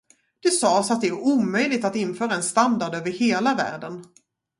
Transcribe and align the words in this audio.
Det 0.43 0.51
sas 0.51 0.91
att 0.91 1.01
det 1.01 1.07
är 1.07 1.19
omöjligt 1.27 1.85
att 1.85 1.95
införa 1.95 2.33
en 2.35 2.43
standard 2.43 2.95
över 2.95 3.11
hela 3.11 3.55
världen. 3.55 4.05